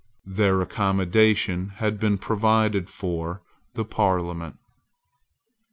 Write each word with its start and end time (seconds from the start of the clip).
There 0.25 0.61
accommodation 0.63 1.69
had 1.75 1.99
been 1.99 2.17
provided 2.17 2.89
for 2.89 3.43
the 3.75 3.85
parliament. 3.85 4.57